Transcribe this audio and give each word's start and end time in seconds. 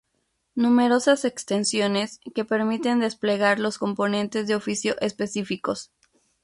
Numerosas 0.55 1.25
extensiones 1.25 2.19
que 2.33 2.43
permiten 2.43 2.99
desplegar 3.01 3.59
los 3.59 3.77
componentes 3.77 4.47
de 4.47 4.55
oficio 4.55 4.95
específicos. 4.99 5.91